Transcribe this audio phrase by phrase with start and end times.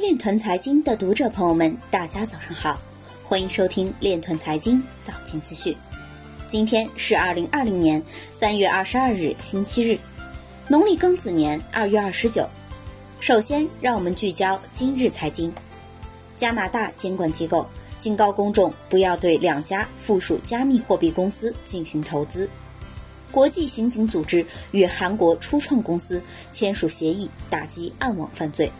[0.00, 2.80] 链团财经的读者朋友们，大家早上好，
[3.22, 5.76] 欢迎收听链团财经早间资讯。
[6.48, 8.02] 今天是二零二零年
[8.32, 9.98] 三月二十二日，星期日，
[10.68, 12.48] 农历庚子年二月二十九。
[13.20, 15.52] 首先，让我们聚焦今日财经。
[16.34, 17.66] 加拿大监管机构
[17.98, 22.48] 警告公众不要对两家附属加密货币公司进行投资。
[23.30, 28.72] 国际刑警组织与韩国初创公司签署协议，打击暗网犯罪。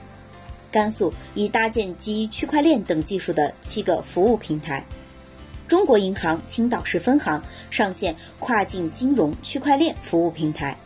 [0.71, 4.85] 甘肃已搭建基于区块链等技术的七个服务平台。
[5.69, 10.77] 中国银行青岛市分行上线跨境金融区块链服务平台。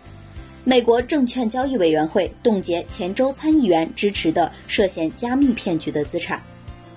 [0.62, 6.42] 美国证券交易委员会冻结前州参议员支持的涉嫌加密骗局的资产。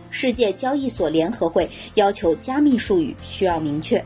[0.10, 4.04] 世界交易所联合会要求加密术语需要明确。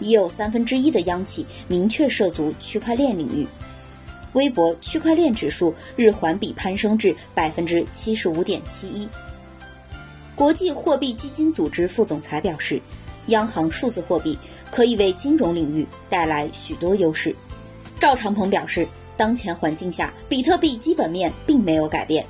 [0.00, 3.46] 已有三分之一的央企明确涉足区块链领域。
[4.32, 9.08] 微博区块链指数日环比攀升至百分之七十五点七一。
[10.34, 12.80] 国际货币基金组织副总裁表示，
[13.26, 14.36] 央行数字货币
[14.70, 17.34] 可以为金融领域带来许多优势。
[18.00, 22.24] 赵长鹏表示，当前环境下，比特币基本面并没有改变。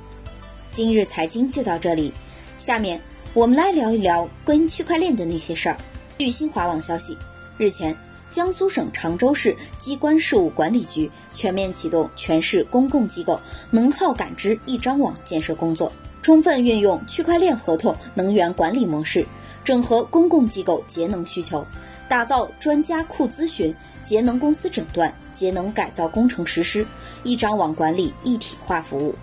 [0.69, 2.13] 今日财经就到这里，
[2.57, 3.01] 下面
[3.33, 5.77] 我们来聊一聊关于区块链的那些事儿。
[6.17, 7.17] 据新华网消息。
[7.57, 7.95] 日前，
[8.33, 13.39] 江苏省常州市机关事务管理局全面启动全市公共机构
[13.69, 19.23] 能耗感知一张网建设工作，充分运用区块链合同能源管理模式，
[19.63, 21.63] 整合公共机构节能需求，
[22.09, 23.73] 打造专家库咨询、
[24.03, 26.83] 节能公司诊断、节能改造工程实施、
[27.23, 29.13] 一张网管理一体化服务。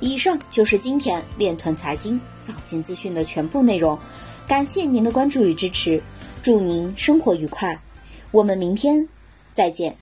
[0.00, 3.98] 以上就是今天链团财经早间资讯的全部内容，
[4.46, 6.02] 感谢您的关注与支持。
[6.42, 7.80] 祝您生活愉快，
[8.34, 9.08] 我们明天
[9.52, 9.96] 再见。